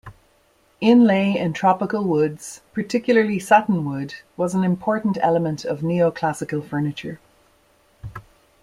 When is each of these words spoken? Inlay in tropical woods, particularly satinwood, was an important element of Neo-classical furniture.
Inlay 0.79 1.37
in 1.37 1.53
tropical 1.53 2.03
woods, 2.03 2.63
particularly 2.73 3.37
satinwood, 3.37 4.15
was 4.35 4.55
an 4.55 4.63
important 4.63 5.19
element 5.21 5.63
of 5.63 5.83
Neo-classical 5.83 6.63
furniture. 6.63 7.19